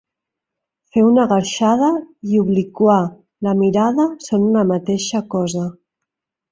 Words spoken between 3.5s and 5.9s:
mirada són una mateixa cosa.